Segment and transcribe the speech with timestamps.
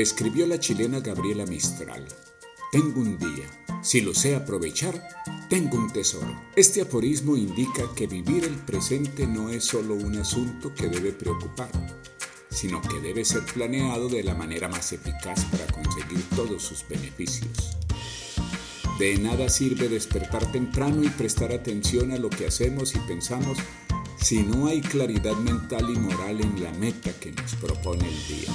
[0.00, 2.06] Escribió la chilena Gabriela Mistral.
[2.72, 3.44] Tengo un día.
[3.82, 5.06] Si lo sé aprovechar,
[5.50, 6.40] tengo un tesoro.
[6.56, 11.70] Este aforismo indica que vivir el presente no es solo un asunto que debe preocupar,
[12.48, 17.76] sino que debe ser planeado de la manera más eficaz para conseguir todos sus beneficios.
[18.98, 23.58] De nada sirve despertar temprano y prestar atención a lo que hacemos y pensamos
[24.16, 28.50] si no hay claridad mental y moral en la meta que nos propone el día.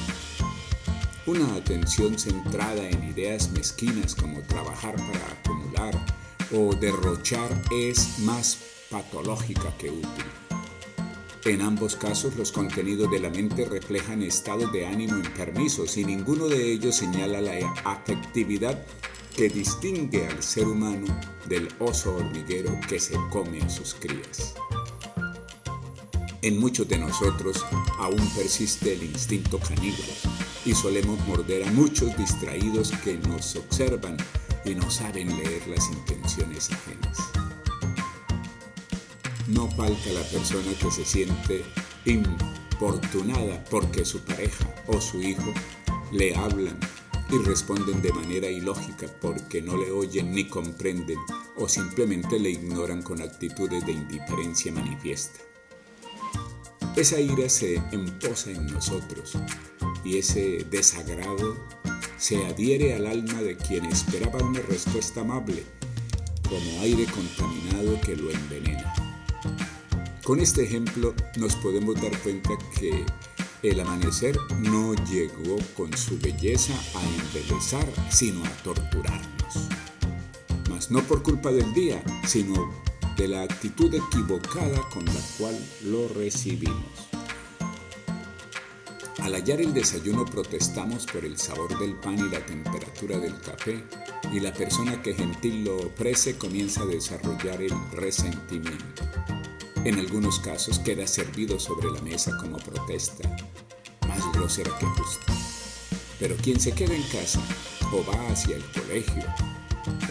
[1.27, 6.05] Una atención centrada en ideas mezquinas como trabajar para acumular
[6.53, 8.59] o derrochar es más
[8.91, 10.25] patológica que útil.
[11.45, 16.45] En ambos casos los contenidos de la mente reflejan estados de ánimo enfermizos y ninguno
[16.45, 18.85] de ellos señala la afectividad
[19.35, 21.07] que distingue al ser humano
[21.49, 24.53] del oso hormiguero que se come a sus crías.
[26.43, 27.65] En muchos de nosotros
[27.99, 30.34] aún persiste el instinto caníbal
[30.65, 34.17] y solemos morder a muchos distraídos que nos observan
[34.65, 37.17] y no saben leer las intenciones ajenas.
[39.47, 41.63] No falta la persona que se siente
[42.05, 45.53] importunada porque su pareja o su hijo
[46.11, 46.79] le hablan
[47.29, 51.19] y responden de manera ilógica porque no le oyen ni comprenden
[51.57, 55.39] o simplemente le ignoran con actitudes de indiferencia manifiesta.
[56.95, 59.37] Esa ira se emposa en nosotros
[60.05, 61.57] y ese desagrado
[62.17, 65.63] se adhiere al alma de quien esperaba una respuesta amable,
[66.47, 68.93] como aire contaminado que lo envenena.
[70.23, 73.05] Con este ejemplo nos podemos dar cuenta que
[73.63, 79.69] el amanecer no llegó con su belleza a embelezar, sino a torturarnos.
[80.69, 82.71] Mas no por culpa del día, sino
[83.17, 87.14] de la actitud equivocada con la cual lo recibimos.
[89.25, 93.83] Al hallar el desayuno protestamos por el sabor del pan y la temperatura del café,
[94.31, 99.03] y la persona que gentil lo ofrece comienza a desarrollar el resentimiento.
[99.83, 103.27] En algunos casos queda servido sobre la mesa como protesta,
[104.07, 105.33] más grosera que justa.
[106.19, 107.41] Pero quien se queda en casa
[107.93, 109.23] o va hacia el colegio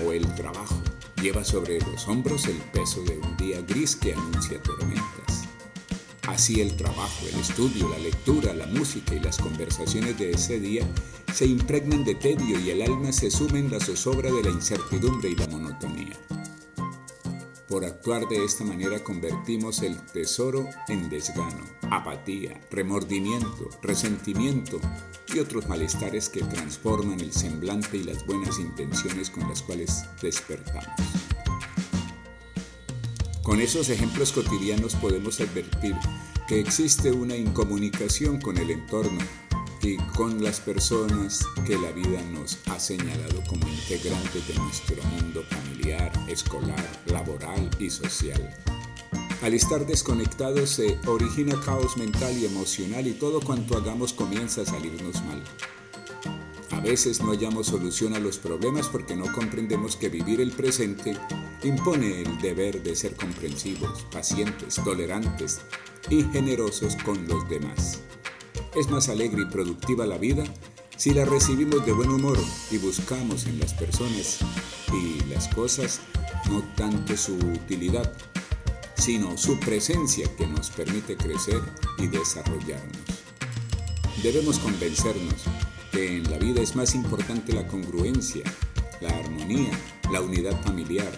[0.05, 0.83] o el trabajo
[1.23, 5.44] lleva sobre los hombros el peso de un día gris que anuncia tormentas.
[6.27, 10.87] Así el trabajo, el estudio, la lectura, la música y las conversaciones de ese día
[11.33, 15.29] se impregnan de tedio y el alma se sume en la zozobra de la incertidumbre
[15.29, 16.17] y la monotonía.
[17.69, 24.81] Por actuar de esta manera convertimos el tesoro en desgano, apatía, remordimiento, resentimiento
[25.35, 31.34] y otros malestares que transforman el semblante y las buenas intenciones con las cuales despertamos.
[33.45, 35.95] Con esos ejemplos cotidianos podemos advertir
[36.49, 39.19] que existe una incomunicación con el entorno
[39.83, 45.43] y con las personas que la vida nos ha señalado como integrantes de nuestro mundo
[45.51, 48.57] familiar, escolar, laboral y social.
[49.43, 54.65] Al estar desconectados se origina caos mental y emocional y todo cuanto hagamos comienza a
[54.65, 55.45] salirnos mal.
[56.85, 61.17] Veces no hallamos solución a los problemas porque no comprendemos que vivir el presente
[61.63, 65.63] impone el deber de ser comprensivos, pacientes, tolerantes
[66.11, 68.03] y generosos con los demás.
[68.77, 70.45] Es más alegre y productiva la vida
[70.95, 72.39] si la recibimos de buen humor
[72.71, 74.41] y buscamos en las personas
[74.93, 76.01] y las cosas
[76.51, 78.13] no tanto su utilidad,
[78.95, 81.63] sino su presencia que nos permite crecer
[81.97, 82.99] y desarrollarnos.
[84.23, 85.45] Debemos convencernos
[85.95, 88.43] que en la vida es más importante la congruencia,
[89.01, 89.71] la armonía,
[90.11, 91.09] la unidad familiar,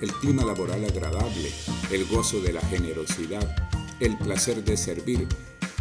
[0.00, 1.48] el clima laboral agradable,
[1.92, 3.56] el gozo de la generosidad,
[4.00, 5.28] el placer de servir,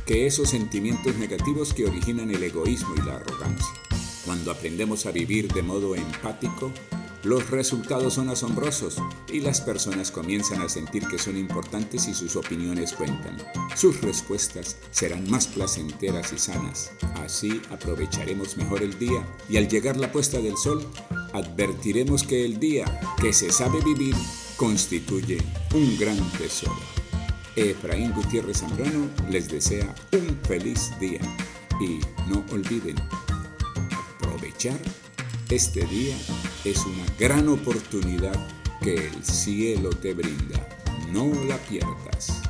[0.06, 3.74] que esos sentimientos negativos que originan el egoísmo y la arrogancia.
[4.26, 6.72] Cuando aprendemos a vivir de modo empático,
[7.24, 8.96] los resultados son asombrosos
[9.32, 13.38] y las personas comienzan a sentir que son importantes y sus opiniones cuentan.
[13.76, 16.92] Sus respuestas serán más placenteras y sanas.
[17.16, 20.86] Así aprovecharemos mejor el día y al llegar la puesta del sol,
[21.34, 22.86] advertiremos que el día
[23.20, 24.16] que se sabe vivir
[24.56, 25.40] constituye
[25.74, 26.80] un gran tesoro.
[27.56, 31.20] Efraín Gutiérrez Zambrano les desea un feliz día
[31.82, 32.00] y
[32.30, 32.96] no olviden
[34.22, 34.80] aprovechar
[35.50, 36.16] este día
[36.66, 38.48] es una gran oportunidad
[38.82, 40.68] que el cielo te brinda.
[41.12, 42.49] No la pierdas.